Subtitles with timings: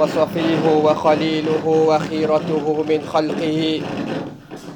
[0.00, 3.82] وصفيه وخليله وخيرته من خلقه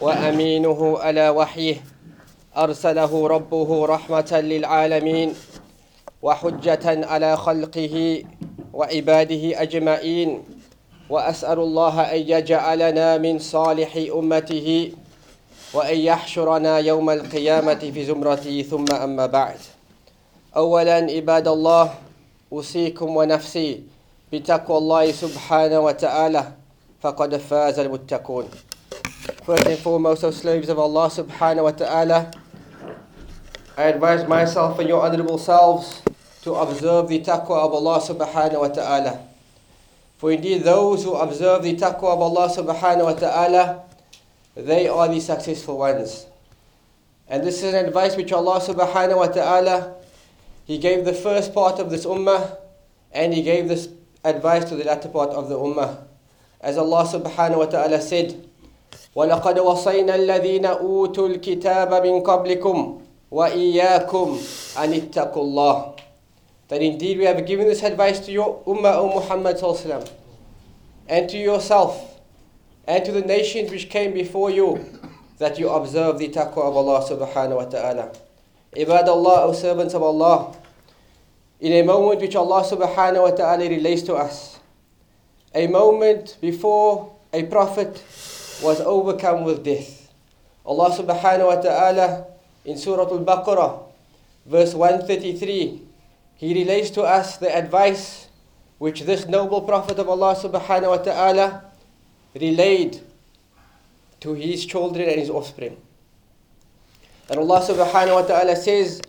[0.01, 1.77] وأمينه على وحيه.
[2.57, 5.35] أرسله ربه رحمة للعالمين
[6.23, 8.23] وحجة على خلقه
[8.73, 10.43] وعباده أجمعين.
[11.11, 14.93] وأسأل الله أن يجعلنا من صالح أمته
[15.75, 18.63] وأن يحشرنا يوم القيامة في زمرته.
[18.63, 19.59] ثم أما بعد.
[20.57, 21.95] أولا عباد الله
[22.53, 23.94] أوصيكم ونفسي
[24.34, 26.44] بتقوى الله سبحانه وتعالى
[27.02, 28.50] فقد فاز المتقون
[29.44, 32.32] First and foremost, O slaves of Allah subhanahu wa ta'ala,
[33.78, 36.02] I advise myself and your honorable selves
[36.44, 39.20] to observe the taqwa of Allah subhanahu wa ta'ala.
[40.18, 43.84] For indeed those who observe the taqwa of Allah subhanahu wa ta'ala,
[44.56, 46.26] they are the successful ones.
[47.28, 49.96] And this is an advice which Allah subhanahu wa ta'ala,
[50.66, 52.58] He gave the first part of this ummah
[53.12, 53.88] and He gave this
[54.24, 56.04] advice to the latter part of the ummah.
[56.62, 58.46] As Allah subhanahu wa ta'ala said,
[59.16, 64.28] وَلَقَدْ وَصَيْنَا الَّذِينَ أُوتُوا الْكِتَابَ مِنْ قَبْلِكُمْ وَإِيَّاكُمْ
[64.76, 66.00] أَنِ اتَّقُوا اللَّهِ
[66.68, 70.10] That indeed we have given this advice to your ummah, O Muhammad sallallahu
[71.08, 72.22] and to yourself,
[72.88, 74.86] and to the nations which came before you,
[75.40, 78.12] that you observe the taqwa of Allah subhanahu wa ta'ala.
[78.76, 80.54] Ibad Allah, O servants of Allah,
[81.61, 84.59] in a moment which Allah subhanahu wa ta'ala relates to us,
[85.55, 88.03] a moment before a prophet
[88.63, 90.13] was overcome with death.
[90.67, 92.27] Allah subhanahu wa ta'ala
[92.65, 93.83] in Surah Al-Baqarah,
[94.47, 95.83] verse 133,
[96.37, 98.29] He relates to us the advice
[98.79, 101.65] which this noble Prophet of Allah subhanahu wa ta'ala
[102.35, 103.01] relayed
[104.21, 105.77] to his children and his offspring.
[107.29, 109.01] And Allah subhanahu wa ta'ala says,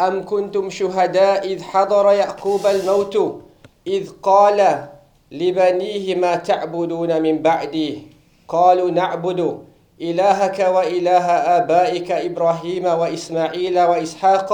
[0.00, 3.42] أم كنتم شهداء إذ حضر يعقوب الموت؟
[3.86, 4.88] إذ قال
[5.32, 8.02] لبنيه ما تعبدون من بعدي.
[8.48, 9.58] قالوا نعبد
[10.00, 14.50] إلهك وإله آبائك إبراهيم وإسماعيل وإسحاق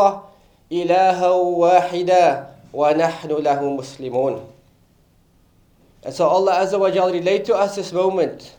[0.73, 4.41] إلها واحدا ونحن له مسلمون.
[6.05, 8.55] And so Allah Azza wa Jal relate to us this moment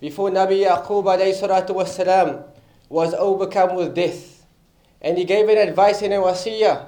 [0.00, 2.42] before Nabi Yaqub alayhi salatu
[2.88, 4.35] was overcome with death.
[5.01, 6.85] And he gave an advice in a wasiyah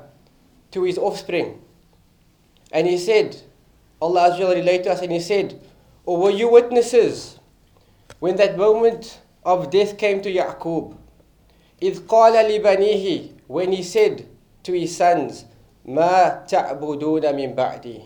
[0.72, 1.62] to his offspring.
[2.72, 3.42] And he said,
[4.02, 5.62] Allah Azza wa Jal relate to us and he said,
[6.06, 7.40] Or were you witnesses
[8.20, 10.98] when that moment of death came to Yaqub?
[11.81, 14.26] إذ قال لبنيه when he said
[14.64, 15.46] to his sons,
[15.86, 18.02] ما تعبدون من بعدي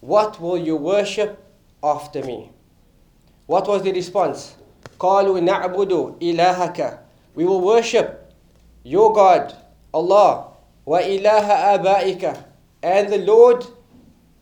[0.00, 1.38] What will you worship
[1.82, 2.50] after me?
[3.46, 4.56] What was the response?
[4.98, 6.98] قالوا نعبد إلهك
[7.34, 8.21] We will worship
[8.83, 9.55] your God,
[9.93, 10.47] Allah,
[10.85, 12.43] wa ilaha abaika,
[12.81, 13.65] and the Lord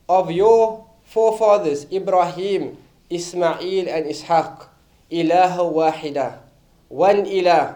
[0.09, 2.77] of your forefathers, Ibrahim,
[3.09, 4.67] Ismail, and Ishaq,
[5.09, 6.39] ilaha wahida,
[6.87, 7.75] one ilah,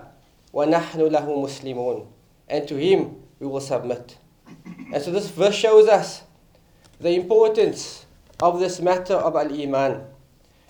[0.52, 2.06] wa nahnu lahu muslimun,
[2.48, 4.18] and to him we will submit.
[4.94, 6.24] And so this verse shows us
[7.00, 8.06] the importance
[8.42, 10.04] of this matter of Al Iman.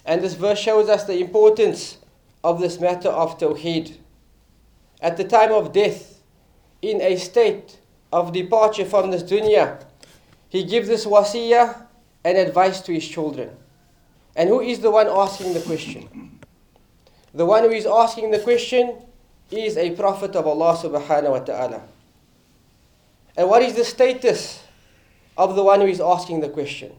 [0.05, 1.97] And this verse shows us the importance
[2.43, 3.97] of this matter of Tawheed.
[5.01, 6.21] At the time of death,
[6.81, 7.79] in a state
[8.11, 9.83] of departure from this dunya,
[10.49, 11.85] he gives this wasiyah
[12.23, 13.49] and advice to his children.
[14.35, 16.39] And who is the one asking the question?
[17.33, 18.95] The one who is asking the question
[19.51, 21.81] is a prophet of Allah subhanahu wa ta'ala.
[23.37, 24.63] And what is the status
[25.37, 26.93] of the one who is asking the question?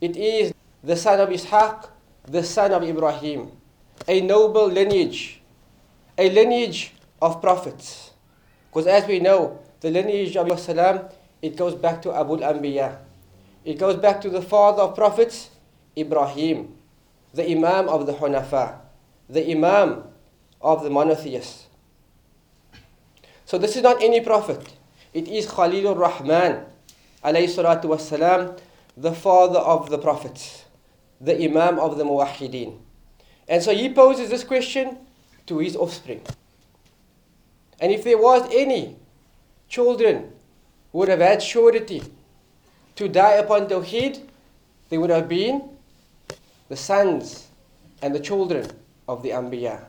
[0.00, 0.52] It is
[0.82, 1.88] the son of Ishaq,
[2.26, 3.50] the son of Ibrahim,
[4.06, 5.40] a noble lineage,
[6.18, 6.92] a lineage
[7.22, 8.10] of prophets.
[8.68, 11.08] Because as we know, the lineage of Salam,
[11.40, 12.98] it goes back to Abu al-Anbiya.
[13.64, 15.50] It goes back to the father of prophets,
[15.96, 16.74] Ibrahim,
[17.32, 18.78] the Imam of the Hunafa,
[19.28, 20.04] the Imam
[20.60, 21.66] of the monotheists.
[23.44, 24.74] So this is not any prophet.
[25.14, 26.64] It is Khalilur Rahman,
[27.24, 28.58] alayhi salatu wasalam,
[28.96, 30.64] the father of the prophets,
[31.20, 32.76] the Imam of the Muwahideen.
[33.48, 34.98] And so he poses this question
[35.47, 36.21] to his offspring.
[37.79, 38.95] And if there was any
[39.67, 40.31] children
[40.91, 42.01] who would have had surety
[42.95, 44.21] to die upon Tawheed,
[44.89, 45.69] they would have been
[46.69, 47.47] the sons
[48.01, 48.69] and the children
[49.07, 49.85] of the Anbiya.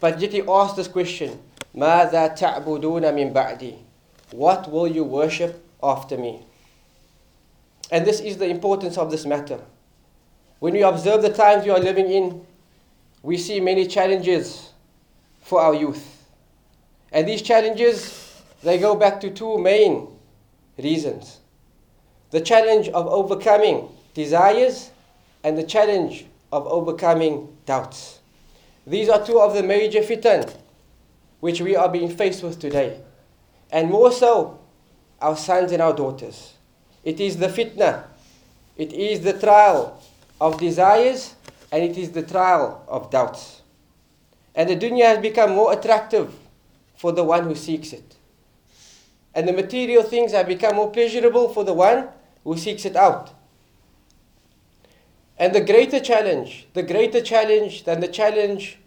[0.00, 1.38] But yet he asked this question,
[1.76, 3.76] مَاذَا تَعْبُدُونَ مِن بَعْدِي
[4.32, 6.42] What will you worship after me?
[7.90, 9.60] And this is the importance of this matter.
[10.58, 12.46] When we observe the times we are living in,
[13.22, 14.70] we see many challenges
[15.45, 16.23] for our youth.
[17.11, 20.07] And these challenges, they go back to two main
[20.77, 21.39] reasons.
[22.31, 24.89] The challenge of overcoming desires
[25.43, 28.19] and the challenge of overcoming doubts.
[28.87, 30.51] These are two of the major fitan
[31.41, 32.99] which we are being faced with today.
[33.69, 34.59] And more so,
[35.21, 36.53] our sons and our daughters.
[37.03, 38.03] It is the fitna,
[38.77, 40.01] it is the trial
[40.41, 41.35] of desires,
[41.71, 43.61] and it is the trial of doubts.
[44.55, 46.33] And the dunya has become more attractive
[46.95, 48.15] for the one who seeks it.
[49.33, 52.07] And the material things have become more pleasurable for the one
[52.45, 53.31] who seeks it out.
[55.37, 58.77] And the greater challenge, the greater challenge than the challenge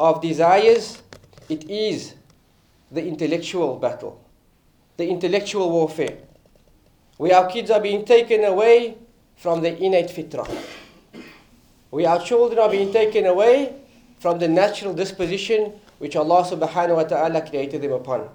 [0.00, 1.00] of desires,
[1.48, 2.14] it is
[2.90, 4.20] the intellectual battle,
[4.96, 6.18] the intellectual warfare,
[7.18, 8.98] where our kids are being taken away
[9.36, 10.50] from the innate fitrah,
[11.90, 13.76] where our children are being taken away
[14.21, 18.29] from the natural disposition which Allah subhanahu wa ta'ala created them upon.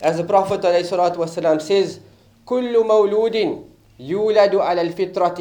[0.00, 2.00] As the Prophet ﷺ says,
[2.46, 3.36] كل مولود
[4.00, 5.38] يولد على الفطرة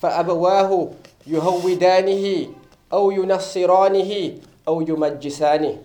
[0.00, 0.88] فأبواه
[1.26, 2.46] يهودانه
[2.92, 4.12] أو ينصرانه
[4.68, 5.78] أو يمجسانه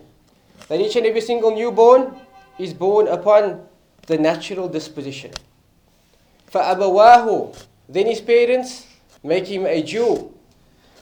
[0.68, 2.16] That each and every single newborn
[2.58, 3.60] is born upon
[4.06, 5.30] the natural disposition.
[6.50, 7.54] فأبواه
[7.88, 8.86] Then his parents
[9.22, 10.32] make him a Jew,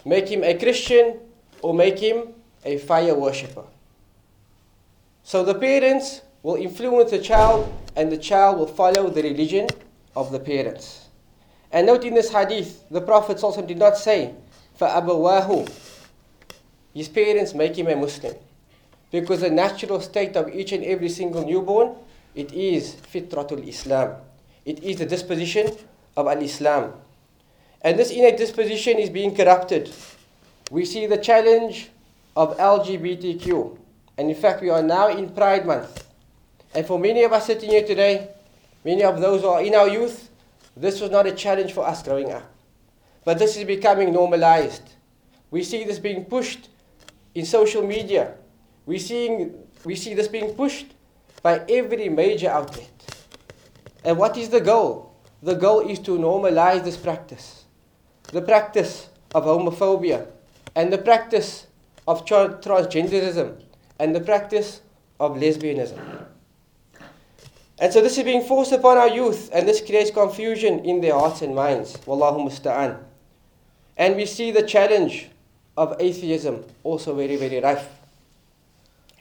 [0.05, 1.17] make him a Christian,
[1.63, 2.35] or make him
[2.65, 3.65] a fire worshipper.
[5.23, 9.67] So the parents will influence the child, and the child will follow the religion
[10.15, 11.09] of the parents.
[11.73, 14.35] And note in this hadith, the Prophet also did not say,
[14.79, 15.69] فَأَبَوَاهُ
[16.93, 18.35] His parents make him a Muslim.
[19.11, 21.95] Because the natural state of each and every single newborn,
[22.35, 24.17] it is fitratul Islam.
[24.65, 25.71] It is the disposition
[26.17, 26.93] of al-Islam.
[27.83, 29.93] And this innate disposition is being corrupted.
[30.70, 31.90] we see the challenge
[32.36, 33.78] of LGBTQ.
[34.18, 36.06] And in fact, we are now in Pride Month.
[36.76, 38.30] And for many of us sitting here today,
[38.86, 40.30] many of those who are in our youth,
[40.78, 42.44] this was not a challenge for us growing up.
[43.26, 44.84] But this is becoming normalized.
[45.52, 46.70] We see this being pushed
[47.34, 48.36] in social media.
[48.86, 50.94] We, seeing, we see this being pushed
[51.42, 52.92] by every major outlet.
[54.04, 55.16] And what is the goal?
[55.42, 57.66] The goal is to normalize this practice.
[58.32, 60.28] The practice of homophobia
[60.76, 61.68] and the practice
[62.08, 63.62] of transgenderism
[64.00, 64.82] and the practice
[65.20, 66.26] of lesbianism.
[67.80, 71.14] And so this is being forced upon our youth, and this creates confusion in their
[71.14, 71.96] hearts and minds.
[72.06, 72.98] Wallahu musta'an.
[73.96, 75.30] And we see the challenge
[75.78, 77.88] of atheism also very, very rife.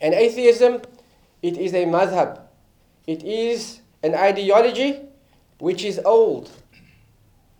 [0.01, 0.81] And atheism,
[1.41, 2.41] it is a madhab.
[3.07, 4.99] It is an ideology
[5.59, 6.49] which is old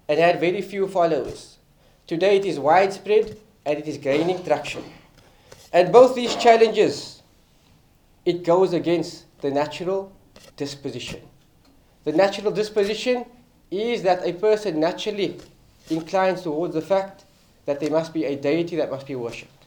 [0.07, 1.59] and had very few followers.
[2.07, 3.37] Today it is widespread
[3.69, 4.83] and it is gaining traction.
[5.71, 7.21] And both these challenges,
[8.25, 10.11] it goes against the natural
[10.57, 11.21] disposition.
[12.03, 13.25] The natural disposition
[13.69, 15.37] is that a person naturally
[15.91, 17.25] inclines towards the fact
[17.65, 19.65] that there must be a deity that must be worshipped.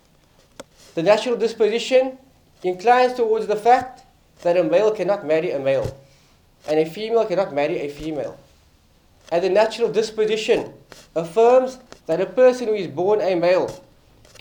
[0.96, 2.18] The natural disposition
[2.64, 4.02] inclines towards the fact
[4.42, 5.96] that a male cannot marry a male
[6.68, 8.36] and a female cannot marry a female.
[9.30, 10.72] And the natural disposition
[11.14, 13.70] affirms that a person who is born a male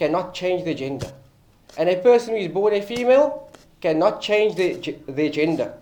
[0.00, 1.12] cannot change their gender.
[1.78, 3.50] And a person who is born a female
[3.80, 4.74] cannot change their,
[5.08, 5.74] their gender.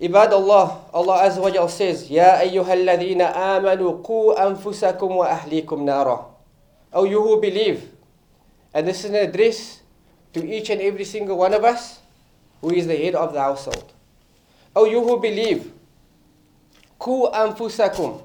[0.00, 6.30] عباد الله Allah Azza wa Jal says يا أيها الذين آمنوا قوا أنفسكم وأهليكم نارا
[6.92, 7.90] Oh you who believe
[8.72, 9.82] and this is an address
[10.34, 11.98] to each and every single one of us
[12.60, 13.92] who is the head of the household
[14.76, 15.72] Oh you who believe
[17.00, 18.20] قوا أنفسكم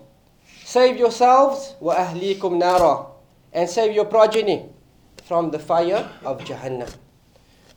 [0.66, 3.14] Save yourselves وأهليكم نارا
[3.52, 4.70] and save your progeny
[5.26, 6.94] from the fire of Jahannam.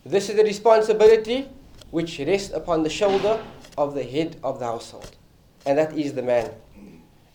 [0.04, 1.48] This is the responsibility
[1.90, 3.42] which rests upon the shoulder
[3.78, 5.16] of the head of the household,
[5.64, 6.50] and that is the man.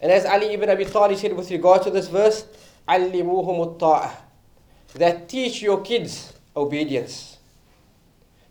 [0.01, 2.45] And as Ali ibn Abi Talib said with regard to this verse,
[2.87, 4.11] عَلِّمُوهُمُ الطَّاعَةِ
[4.95, 7.37] That teach your kids obedience.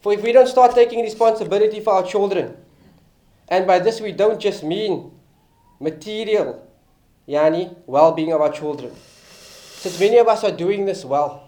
[0.01, 2.57] For if we don't start taking responsibility for our children,
[3.49, 5.11] and by this we don't just mean
[5.81, 6.67] material,
[7.29, 8.95] yani well-being of our children.
[9.86, 11.48] since many of us are doing this well,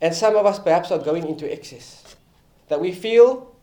[0.00, 2.16] and some of us perhaps are going into excess,
[2.66, 3.54] that we feel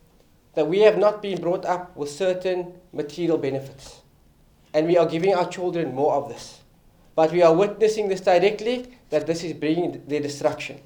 [0.53, 3.99] that we have not been brought up with certain material benefits.
[4.73, 6.61] And we are giving our children more of this.
[7.13, 10.79] But we are witnessing this directly that this is bringing their destruction.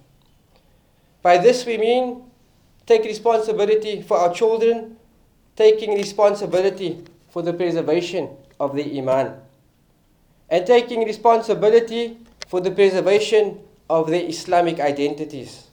[1.22, 2.24] By this we mean
[2.88, 4.98] take responsibility for our children,
[5.56, 9.36] taking responsibility for the preservation of the Iman,
[10.50, 15.68] and taking responsibility for the preservation of their Islamic identities.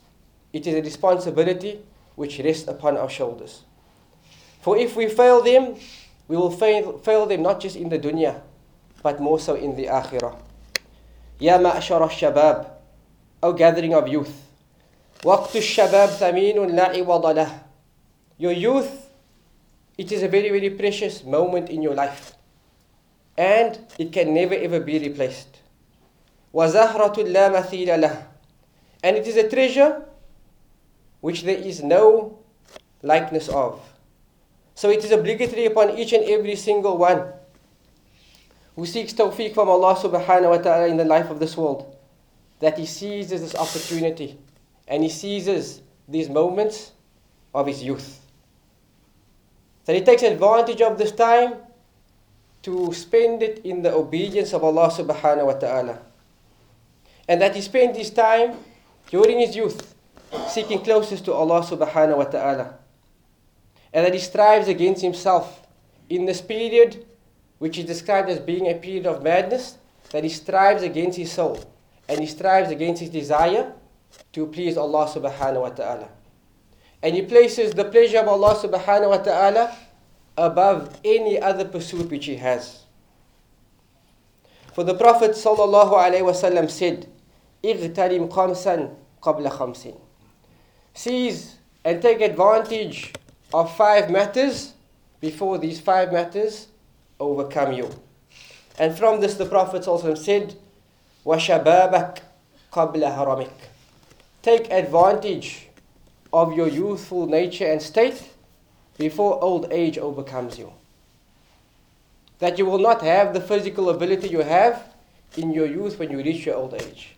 [0.52, 1.80] It is a responsibility
[2.14, 3.62] which rests upon our shoulders.
[4.60, 5.76] For if we fail them,
[6.28, 8.40] we will fail, fail them not just in the dunya,
[9.02, 10.38] but more so in the akhirah.
[11.38, 12.70] Ya ma'ashara shabab,
[13.42, 14.32] O gathering of youth.
[15.22, 16.72] Waqtu shabab thaminun
[17.04, 17.64] wa dala.
[18.38, 19.10] Your youth,
[19.98, 22.34] it is a very, very precious moment in your life.
[23.36, 25.53] And it can never ever be replaced.
[26.53, 28.25] وزهرة لا مثيل له.
[29.03, 30.03] And it is a treasure
[31.21, 32.39] which there is no
[33.01, 33.81] likeness of.
[34.75, 37.33] So it is obligatory upon each and every single one
[38.75, 41.95] who seeks tawfiq from Allah subhanahu wa ta'ala in the life of this world
[42.59, 44.37] that he seizes this opportunity
[44.87, 46.91] and he seizes these moments
[47.53, 48.25] of his youth.
[49.85, 51.55] That he takes advantage of this time
[52.63, 55.99] to spend it in the obedience of Allah subhanahu wa ta'ala.
[57.28, 58.58] And that he spends his time
[59.10, 59.94] during his youth
[60.48, 62.74] seeking closest to Allah subhanahu wa ta'ala.
[63.92, 65.66] And that he strives against himself
[66.08, 67.06] in this period,
[67.58, 69.78] which is described as being a period of madness,
[70.10, 71.58] that he strives against his soul
[72.08, 73.72] and he strives against his desire
[74.32, 76.08] to please Allah subhanahu wa ta'ala.
[77.02, 79.76] And he places the pleasure of Allah subhanahu wa ta'ala
[80.36, 82.83] above any other pursuit which he has.
[84.73, 87.07] For the Prophet sallallahu alaihi wasallam said,
[87.63, 89.97] "Igtanim khamsan qabla khamsin."
[90.93, 93.13] Seize and take advantage
[93.53, 94.73] of five matters
[95.21, 96.67] before these five matters
[97.19, 97.89] overcome you.
[98.77, 100.55] And from this the Prophet ﷺ said,
[101.25, 102.19] وَشَبَابَكَ
[102.71, 103.49] قَبْلَ هَرَمِكَ
[104.41, 105.67] Take advantage
[106.31, 108.23] of your youthful nature and state
[108.97, 110.71] before old age overcomes you.
[112.44, 114.92] That you will not have the physical ability you have
[115.38, 117.16] in your youth when you reach your old age.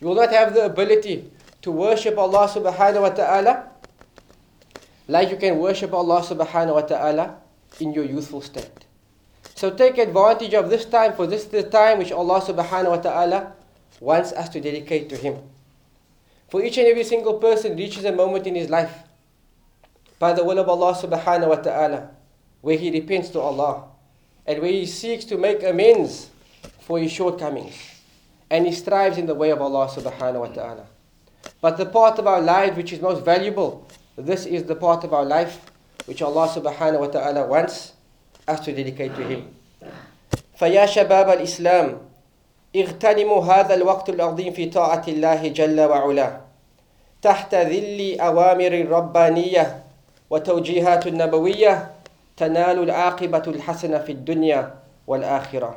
[0.00, 3.68] You will not have the ability to worship Allah subhanahu wa ta'ala
[5.08, 7.36] like you can worship Allah subhanahu wa ta'ala
[7.80, 8.86] in your youthful state.
[9.54, 13.02] So take advantage of this time, for this is the time which Allah subhanahu wa
[13.04, 13.52] ta'ala
[14.00, 15.36] wants us to dedicate to Him.
[16.48, 19.04] For each and every single person reaches a moment in his life
[20.18, 22.08] by the will of Allah subhanahu wa ta'ala
[22.62, 23.91] where he repents to Allah
[24.45, 26.29] and where he seeks to make amends
[26.79, 27.75] for his shortcomings
[28.49, 30.85] and he strives in the way of Allah subhanahu wa ta'ala.
[31.61, 35.13] But the part of our life which is most valuable, this is the part of
[35.13, 35.59] our life
[36.05, 37.93] which Allah subhanahu wa ta'ala wants
[38.47, 39.53] us to dedicate to Him.
[40.59, 41.97] فيا شباب الإسلام
[42.75, 46.41] اغتنموا هذا الوقت العظيم في طاعة الله جل وعلا
[47.21, 49.83] تحت ذل أوامر الربانية
[50.29, 51.91] وتوجيهات النبوية
[52.41, 54.73] تنال العاقبة الحسنة في الدنيا
[55.07, 55.75] والآخرة.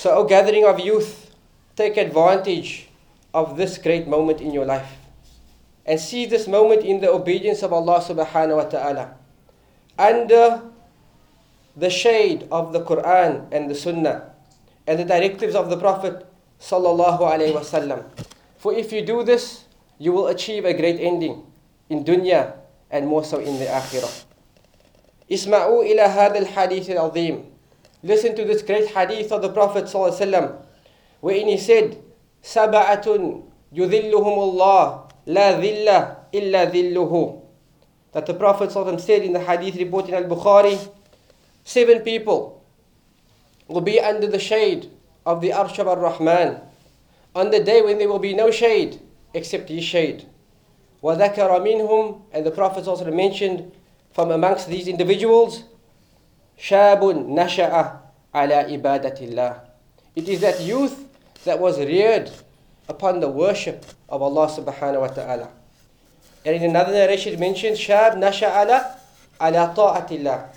[0.00, 1.34] So, O gathering of youth,
[1.76, 2.88] take advantage
[3.32, 4.96] of this great moment in your life
[5.86, 9.14] and see this moment in the obedience of Allah subhanahu wa ta'ala
[9.98, 10.62] under
[11.76, 14.30] the shade of the Quran and the Sunnah
[14.86, 16.26] and the directives of the Prophet
[16.60, 18.04] sallallahu alaihi wasallam.
[18.56, 19.64] For if you do this,
[19.98, 21.44] you will achieve a great ending
[21.90, 22.54] in dunya
[22.90, 24.24] and more so in the akhirah.
[25.32, 27.44] اسمعوا إلى هذا الحديث العظيم.
[28.02, 30.56] Listen to this great hadith of the Prophet sallallahu alaihi wasallam,
[31.20, 31.96] wherein he said,
[32.42, 37.40] سبعة يذلهم الله لا ذل إلا ذله.
[38.12, 40.90] That the Prophet sallallahu alaihi wasallam said in the hadith reported in Al-Bukhari,
[41.64, 42.62] seven people
[43.68, 44.90] will be under the shade
[45.24, 46.60] of the Arsh of Ar-Rahman
[47.34, 49.00] on the day when there will be no shade
[49.32, 50.26] except his shade.
[51.02, 53.72] وَذَكَرَ مِنْهُمْ And the Prophet also mentioned
[54.11, 55.63] from amongst these individuals,
[56.59, 57.99] Shabun Nasha'a
[58.33, 59.59] ala الله,
[60.15, 61.07] It is that youth
[61.45, 62.29] that was reared
[62.87, 65.49] upon the worship of Allah subhanahu wa ta'ala.
[66.45, 70.49] And in another narration it mentions Shab على طاعة الله,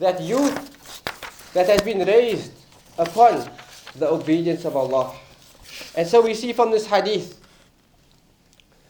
[0.00, 2.52] That youth that has been raised
[2.98, 3.48] upon
[3.96, 5.14] the obedience of Allah.
[5.96, 7.40] And so we see from this hadith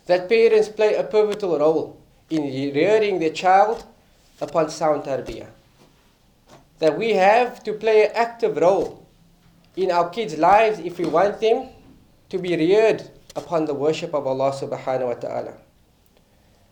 [0.06, 2.42] that parents play a pivotal role in
[2.75, 3.85] rearing their child
[4.41, 5.49] upon sound tarbiyah.
[6.79, 9.07] That we have to play an active role
[9.76, 11.69] in our kids' lives if we want them
[12.29, 15.55] to be reared upon the worship of Allah subhanahu wa ta'ala.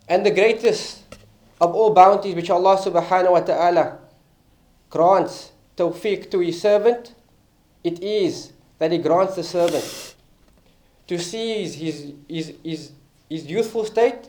[0.08, 1.02] And the greatest
[1.60, 3.98] of all bounties which Allah subhanahu wa ta'ala
[4.90, 7.14] grants tawfiq to his servant,
[7.84, 10.14] it is that he grants the servant
[11.06, 12.92] to seize his, his, his,
[13.28, 14.28] his youthful state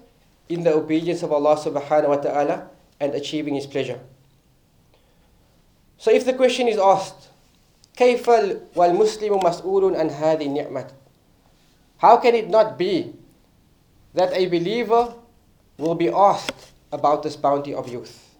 [0.49, 2.69] in the obedience of Allah subhanahu wa ta'ala
[3.00, 4.00] and achieving His pleasure.
[5.98, 7.28] So if the question is asked,
[7.98, 8.28] كيف
[8.76, 10.86] والمسلم مسؤول عن هذه النعمة
[11.98, 13.12] How can it not be
[14.14, 15.14] that a believer
[15.78, 18.36] will be asked about this bounty of youth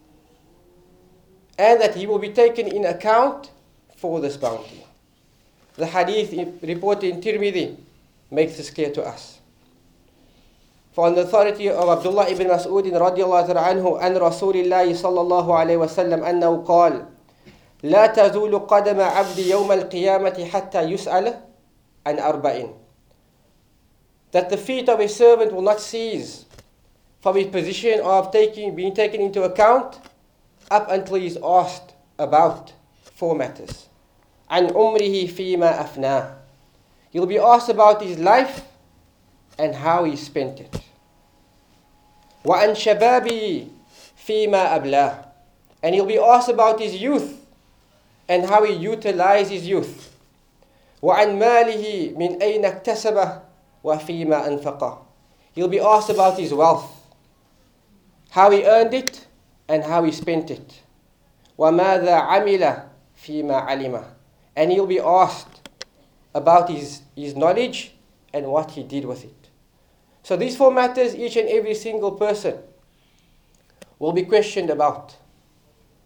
[1.58, 3.50] and that he will be taken in account
[3.96, 4.84] for this bounty?
[5.74, 7.76] The hadith reported in Tirmidhi
[8.30, 9.31] makes this clear to us.
[10.95, 16.63] The authority of Abdullah ibn Mas'ud radiallahu anhu and Rasulullah sallallahu alayhi wa sallam أنه
[16.67, 17.05] قال
[17.83, 21.33] لا تزول قدم عبد يوم القيامة حتى يسأل
[22.05, 22.73] عن أربعين
[24.33, 26.45] That the feet of a servant will not cease
[27.21, 29.99] from his position of taking, being taken into account
[30.69, 32.73] up until he is asked about
[33.15, 33.87] four matters.
[34.51, 36.35] عن عمره فيما أفناه
[37.11, 38.61] He'll be asked about his life
[39.57, 40.82] and how he spent it.
[42.44, 43.66] وعن شبابه
[44.16, 45.24] فيما أبلاه
[45.82, 47.44] And he'll be asked about his youth
[48.28, 50.10] and how he utilized his youth.
[51.02, 53.40] وعن ماله من أين اكتسبه
[53.84, 54.98] وفيما أنفقه
[55.54, 56.88] He'll be asked about his wealth,
[58.30, 59.26] how he earned it
[59.68, 60.82] and how he spent it.
[61.58, 62.82] وماذا عمل
[63.16, 64.04] فيما علمه
[64.56, 65.68] And he'll be asked
[66.34, 67.94] about his, his knowledge
[68.32, 69.41] and what he did with it.
[70.22, 72.58] So these four matters, each and every single person
[73.98, 75.16] will be questioned about.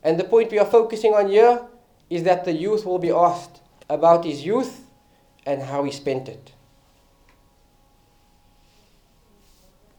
[0.02, 1.66] And the point we are focusing on here
[2.10, 4.84] is that the youth will be asked about his youth
[5.46, 6.52] and how he spent it.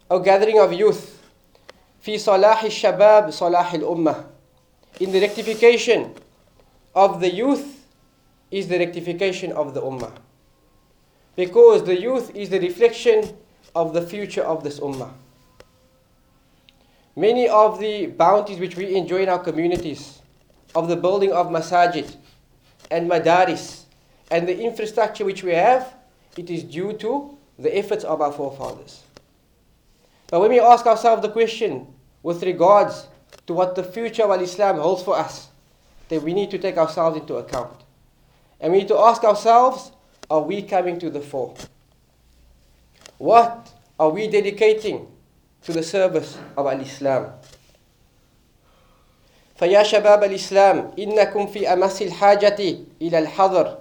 [0.10, 1.20] A gathering of youth.
[2.04, 4.26] في صلاح الشباب صلاح الأمة.
[5.00, 6.14] In the rectification
[6.94, 7.88] of the youth
[8.52, 10.12] is the rectification of the ummah.
[11.36, 13.36] Because the youth is the reflection
[13.75, 15.13] of the future of this ummah.
[17.17, 20.21] Many of the bounties which we enjoy in our communities,
[20.75, 22.17] of the building of masajid
[22.91, 23.85] and madaris,
[24.31, 25.95] and the infrastructure which we have,
[26.37, 29.03] it is due to the efforts of our forefathers.
[30.29, 31.87] But when we ask ourselves the question
[32.23, 33.09] with regards
[33.47, 35.49] to what the future of Islam holds for us,
[36.09, 37.83] then we need to take ourselves into account.
[38.61, 39.93] And we need to ask ourselves,
[40.31, 41.55] are we coming to the fore?
[43.18, 45.08] What are we dedicating
[45.64, 47.32] to the service of Al-Islam?
[49.56, 53.78] فيا شباب الإسلام إنكم في أمس الحاجة إلى الحذر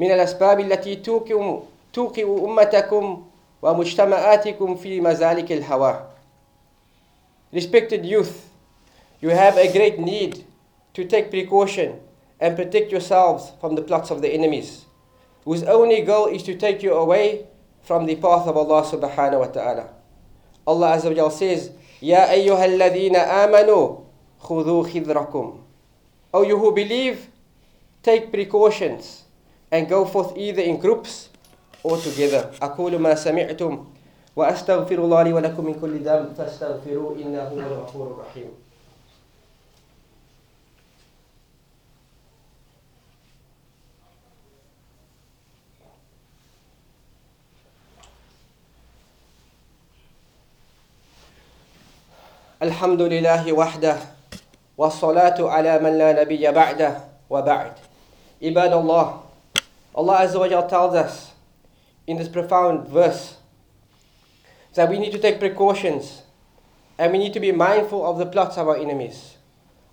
[0.00, 1.58] من الأسباب التي توقع
[1.92, 3.24] توقع أمتكم
[3.62, 6.04] ومجتمعاتكم في مزالك الهوى.
[7.52, 8.48] Respected youth,
[9.20, 10.44] you have a great need
[10.94, 12.00] to take precaution
[12.40, 14.86] and protect yourselves from the plots of the enemies,
[15.44, 17.46] whose only goal is to take you away
[17.86, 19.88] from the path of Allah subhanahu wa ta'ala.
[20.66, 24.04] Allah Azza wa Jal says, Ya ayyuhalladhina amanu
[24.42, 25.58] khudhu khidrakum.
[26.32, 27.28] O you who believe,
[28.02, 29.24] take precautions
[29.70, 31.28] and go forth either in groups
[31.82, 32.50] or together.
[32.62, 33.84] أقول ما سمعتم
[34.36, 38.50] وأستغفر الله لي ولكم من كل ذنب فاستغفروه إنه هو الغفور الرحيم.
[52.67, 53.95] الحمد لله وحده
[54.77, 56.91] والصلاة على من لا نبي بعده
[57.29, 57.71] وبعد
[58.43, 59.07] عباد الله
[59.95, 61.31] Allah Azza wa Jal tells us
[62.07, 63.37] in this profound verse
[64.75, 66.23] that we need to take precautions
[66.99, 69.37] and we need to be mindful of the plots of our enemies.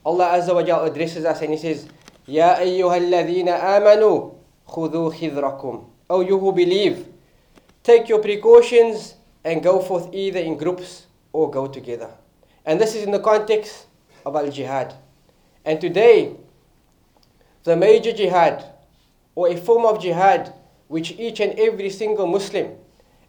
[0.05, 1.87] Allah Azza wa Jal addresses us and He says,
[2.27, 4.35] Ya ayyuhalladhina amanu
[4.69, 5.85] khudhu khidrakum.
[6.11, 7.07] O you who believe,
[7.85, 12.11] take your precautions and go forth either in groups or go together.
[12.66, 13.88] And this is in the context
[14.26, 14.94] of al jihad.
[15.66, 16.36] And today,
[17.64, 18.64] the major jihad,
[19.36, 20.54] or a form of jihad,
[20.88, 22.76] which each and every single Muslim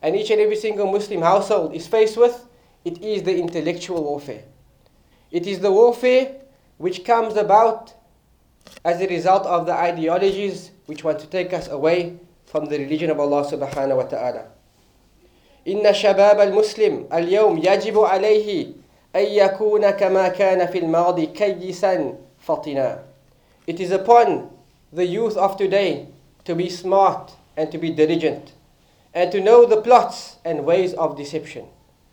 [0.02, 2.46] and each and every single Muslim household is faced with,
[2.84, 4.42] it is the intellectual warfare.
[5.30, 6.36] It is the warfare
[6.78, 7.92] which comes about
[8.84, 13.10] as a result of the ideologies which want to take us away from the religion
[13.10, 14.44] of Allah subhanahu wa ta'ala.
[15.66, 18.72] إن شباب المسلم اليوم يجب عليه
[19.16, 23.02] أن يكون كما كان في الماضي كيسا فطنا
[23.66, 24.50] It is upon
[24.92, 26.08] the youth of today
[26.44, 28.52] to be smart and to be diligent
[29.14, 31.66] and to know the plots and ways of deception,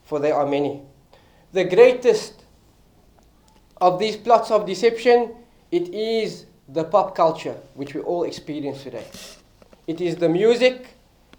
[0.03, 0.81] for there are many.
[1.53, 2.43] The greatest
[3.79, 5.35] of these plots of deception,
[5.71, 9.05] it is the pop culture which we all experience today.
[9.85, 10.87] It is the music,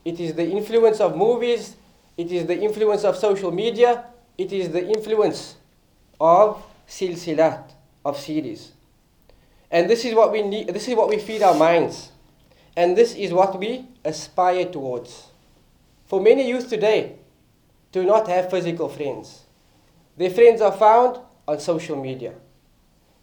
[0.04, 1.76] it is the influence of movies,
[2.16, 4.04] it is the influence of social media,
[4.37, 5.55] it is the influence
[6.19, 7.71] of silsilat,
[8.03, 8.71] of series.
[9.69, 12.11] And this is what we need, this is what we feed our minds.
[12.75, 15.27] And this is what we aspire towards.
[16.05, 17.15] For many youth today
[17.91, 19.43] do not have physical friends.
[20.17, 22.33] Their friends are found on social media.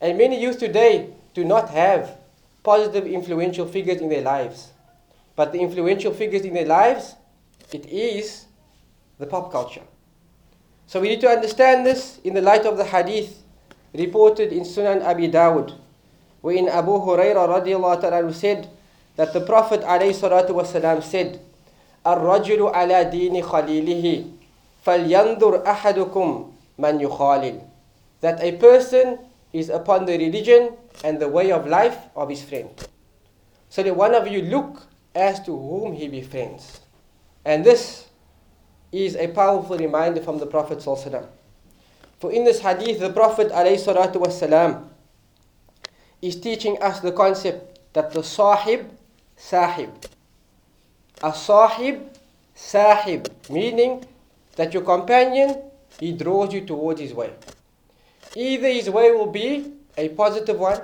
[0.00, 2.16] And many youth today do not have
[2.62, 4.70] positive influential figures in their lives.
[5.36, 7.14] But the influential figures in their lives,
[7.72, 8.46] it is
[9.18, 9.82] the pop culture.
[10.89, 13.41] So we need to understand this in the light of the hadith
[13.93, 15.73] reported in Sunan Abi Dawud,
[16.41, 18.69] wherein Abu Hurairah radiallahu ta'ala said
[19.15, 21.39] that the Prophet alayhi salatu wasalam said,
[22.05, 24.25] الرجل على دين خليله
[24.85, 27.61] فلينظر أحدكم من يخالل
[28.21, 29.17] that a person
[29.53, 32.69] is upon the religion and the way of life of his friend.
[33.69, 36.81] So that one of you look as to whom he befriends.
[37.45, 38.07] And this
[38.92, 40.82] is a powerful reminder from the Prophet.
[40.82, 44.84] For in this hadith, the Prophet ﷺ
[46.22, 48.90] is teaching us the concept that the sahib,
[49.36, 49.90] sahib.
[51.22, 52.10] A sahib,
[52.54, 54.04] sahib, meaning
[54.56, 55.62] that your companion,
[55.98, 57.30] he draws you towards his way.
[58.36, 60.80] Either his way will be a positive one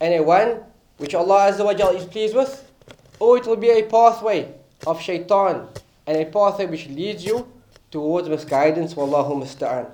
[0.00, 0.60] and a one
[0.98, 2.70] which Allah Azza wa is pleased with,
[3.18, 4.52] or it will be a pathway
[4.86, 5.68] of shaitan
[6.06, 7.48] and a pathway which leads you
[7.90, 9.90] towards misguidance, wallahu musta'an.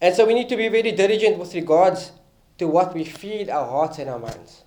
[0.00, 2.12] And so we need to be very diligent with regards
[2.58, 4.62] to what we feed our hearts and our minds.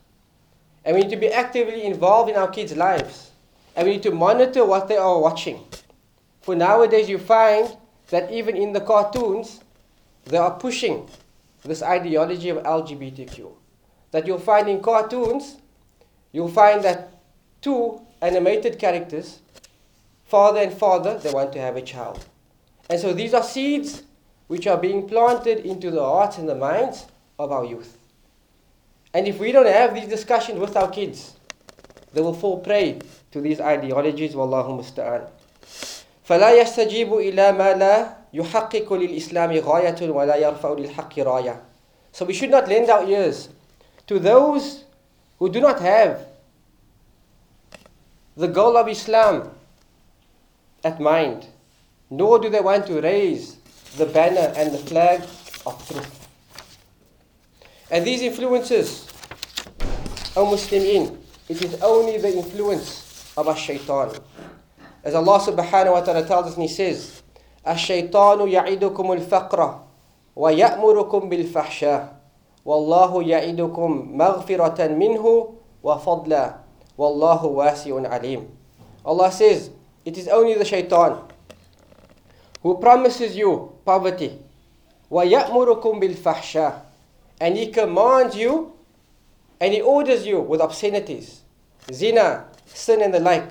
[0.85, 3.31] And we need to be actively involved in our kids' lives.
[3.75, 5.63] And we need to monitor what they are watching.
[6.41, 7.75] For nowadays you find
[8.09, 9.61] that even in the cartoons,
[10.25, 11.07] they are pushing
[11.63, 13.51] this ideology of LGBTQ.
[14.11, 15.57] That you'll find in cartoons,
[16.31, 17.11] you'll find that
[17.61, 19.39] two animated characters,
[20.28, 22.24] father and father, they want to have a child.
[22.90, 24.02] And so these are seeds
[24.46, 27.06] which are being planted into the hearts and the minds
[27.38, 27.96] of our youth.
[29.12, 31.34] And if we don't have these discussions with our kids,
[32.12, 32.98] they will fall prey
[33.32, 35.28] to these ideologies, wallahu musta'an.
[36.24, 41.60] فلا يستجيب إلى ما لا يحقق للإسلام غاية ولا يرفع للحق راية.
[42.12, 43.50] So we should not lend our ears
[44.06, 44.84] to those
[45.38, 46.26] who do not have
[48.36, 49.50] the goal of Islam
[50.84, 51.46] at mind,
[52.10, 53.56] nor do they want to raise
[53.96, 55.22] the banner and the flag
[55.66, 56.28] of truth.
[57.90, 59.06] And these influences,
[60.36, 61.16] O Muslimin,
[61.48, 64.12] it is only the influence of a shaitan.
[65.04, 67.22] As Allah subhanahu wa ta'ala tells us and He says,
[67.66, 69.80] الشيطان يعدكم الفقر
[70.36, 72.16] ويأمركم بالفحشاء
[72.64, 76.54] والله يعدكم مغفرة منه وفضلا
[76.98, 78.48] والله واسع عليم
[79.06, 79.68] Allah says,
[80.04, 81.18] it is only the shaitan
[82.62, 84.38] who promises you poverty
[85.10, 86.80] ويأمركم بالفحشاء
[87.40, 88.72] and he commands you
[89.60, 91.42] and he orders you with obscenities
[91.92, 93.44] zina, sin and the like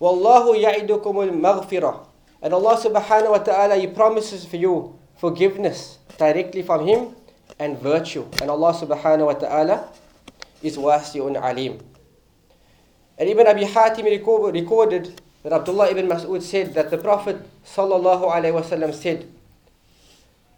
[0.00, 2.06] Wallahu ya'idukum al-maghfirah.
[2.42, 7.14] And Allah subhanahu wa ta'ala, He promises for you forgiveness directly from Him
[7.60, 8.24] and virtue.
[8.40, 9.92] And Allah subhanahu wa ta'ala
[10.62, 11.78] is wasi'un alim.
[13.18, 19.27] And Ibn Abi Hatim recorded that Abdullah ibn Mas'ud said that the Prophet said,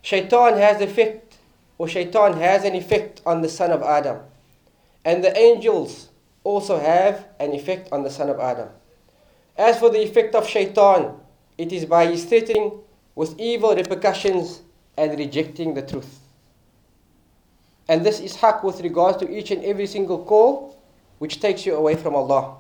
[0.02, 1.36] Shaitan has effect,
[1.78, 4.20] or shaitan has an effect on the son of Adam.
[5.04, 6.08] And the angels
[6.46, 8.70] also have an effect on the son of Adam.
[9.58, 11.16] As for the effect of shaitan,
[11.58, 12.72] it is by his threatening
[13.14, 14.62] with evil repercussions
[14.96, 16.22] and rejecting the truth.
[17.90, 20.78] And this is haq with regards to each and every single call
[21.20, 22.56] which takes you away from Allah.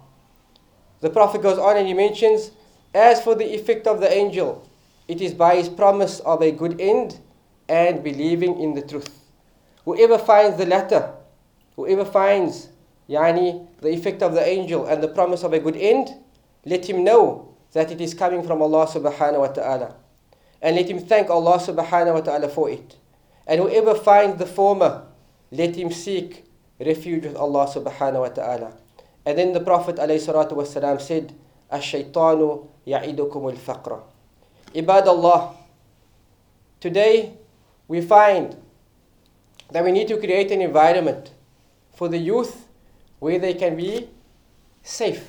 [1.02, 2.52] The Prophet goes on and he mentions,
[2.94, 4.68] As for the effect of the angel,
[5.08, 7.20] it is by his promise of a good end
[7.70, 9.22] and believing in the truth.
[9.86, 11.14] Whoever finds the latter,
[11.76, 12.70] whoever finds
[13.10, 16.10] yani, the effect of the angel and the promise of a good end,
[16.66, 19.96] let him know that it is coming from Allah subhanahu wa ta'ala.
[20.62, 22.96] And let him thank Allah subhanahu wa ta'ala for it.
[23.46, 25.04] And whoever finds the former,
[25.52, 26.44] let him seek
[26.80, 28.74] refuge with Allah subhanahu wa ta'ala.
[29.28, 31.34] And then the Prophet wasalam said,
[31.70, 34.02] Ash-shaytanu ya'idukum al-faqra.
[34.74, 35.54] Ibad Allah,
[36.80, 37.34] today
[37.90, 38.56] we find
[39.70, 41.32] that we need to create an environment
[41.94, 42.68] for the youth
[43.20, 44.08] where they can be
[44.82, 45.28] safe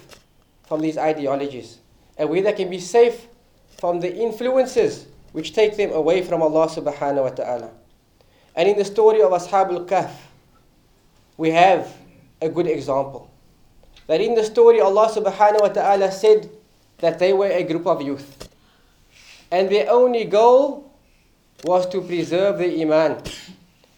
[0.69, 1.79] from these ideologies
[2.17, 3.27] and where they can be safe
[3.81, 7.71] from the influences which take them away from Allah subhanahu wa ta'ala.
[8.55, 10.13] And in the story of Ashab al-Kahf,
[11.37, 11.93] we have
[12.41, 13.29] a good example.
[14.08, 16.50] That in the story Allah subhanahu wa ta'ala said
[17.00, 18.50] that they were a group of youth.
[19.52, 20.92] And their only goal
[21.64, 23.22] was to preserve the Iman.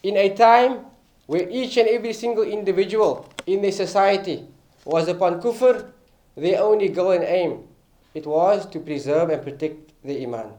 [0.03, 0.85] In a time
[1.25, 4.45] where each and every single individual in the society
[4.85, 5.89] was upon kufr,
[6.35, 7.63] their only goal and aim,
[8.13, 10.53] it was to preserve and protect the Iman.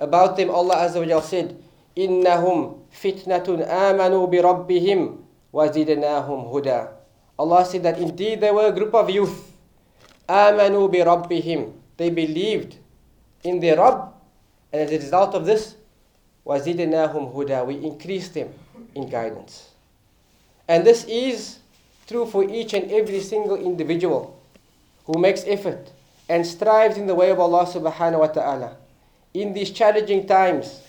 [0.00, 1.56] About them, Allah Azza wa Jal said,
[1.96, 5.16] إِنَّهُمْ فِتْنَةٌ آمَنُوا بِرَبِّهِمْ
[5.52, 6.93] وَزِدْنَاهُمْ هُدًى
[7.38, 9.52] Allah said that indeed they were a group of youth.
[10.28, 12.76] آمَنُوا بِرَبِّهِمْ They believed
[13.42, 14.12] in their Rabb,
[14.72, 15.74] and as a result of this,
[16.46, 18.52] وَزِدْنَاهُمْ هُدًى We increased them
[18.94, 19.70] in guidance.
[20.68, 21.58] And this is
[22.06, 24.38] true for each and every single individual
[25.06, 25.90] who makes effort
[26.28, 28.76] and strives in the way of Allah subhanahu wa ta'ala.
[29.34, 30.80] In these challenging times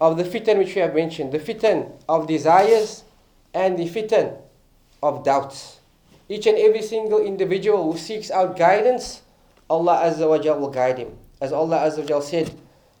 [0.00, 3.04] of the fitan which we have mentioned, the fitan of desires
[3.54, 4.36] and the fitan
[5.02, 5.80] of doubts.
[6.28, 9.22] Each and every single individual who seeks out guidance,
[9.70, 11.14] Allah Azza wa Jal will guide him.
[11.40, 12.50] As Allah Azza wa Jal said,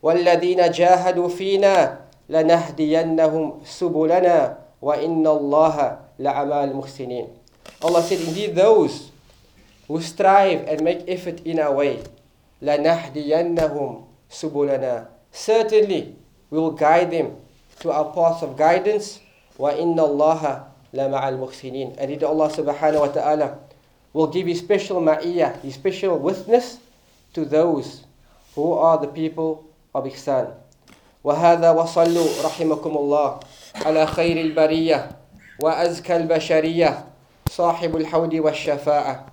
[0.02, 1.98] وَالَّذِينَ جَاهَدُوا فِينَا
[2.30, 4.38] لَنَهْدِيَنَّهُمْ سُبُلَنَا
[4.82, 5.76] وَإِنَّ اللَّهَ
[6.20, 7.26] لَعَمَى الْمُحْسِنِينَ
[7.82, 9.10] Allah said, indeed those
[9.88, 12.02] who strive and make effort in our way,
[12.62, 16.14] لَنَهْدِيَنَّهُمْ سُبُلَنَا Certainly,
[16.50, 17.36] we will guide them
[17.80, 19.20] to our path of guidance.
[19.58, 23.57] وَإِنَّ اللَّهَ لَمَعَ الْمُحْسِنِينَ And indeed Allah subhanahu wa ta'ala
[24.13, 26.79] will give His special ma'iyah, His special witness
[27.33, 28.03] to those
[28.55, 29.63] who are the people
[29.95, 30.51] of ihsan.
[31.23, 33.39] وهذا وصلوا رحمكم الله
[33.85, 35.11] على خير البرية
[35.61, 37.05] وأزكى البشرية
[37.49, 39.25] صاحب الحوض والشفاعة